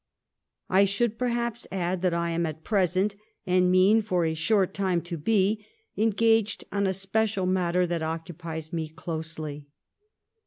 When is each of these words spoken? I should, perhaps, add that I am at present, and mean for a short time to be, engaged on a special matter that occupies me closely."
I 0.67 0.85
should, 0.85 1.19
perhaps, 1.19 1.67
add 1.71 2.01
that 2.01 2.11
I 2.15 2.31
am 2.31 2.43
at 2.47 2.63
present, 2.63 3.15
and 3.45 3.69
mean 3.69 4.01
for 4.01 4.25
a 4.25 4.33
short 4.33 4.73
time 4.73 4.99
to 5.01 5.15
be, 5.15 5.63
engaged 5.95 6.63
on 6.71 6.87
a 6.87 6.91
special 6.95 7.45
matter 7.45 7.85
that 7.85 8.01
occupies 8.01 8.73
me 8.73 8.89
closely." 8.89 9.67